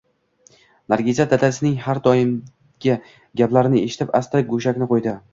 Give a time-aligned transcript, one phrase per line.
[0.93, 2.95] Nargiza dadasining har doimgi
[3.41, 5.15] gaplarini eshitib, asta go`shakni qo`ydi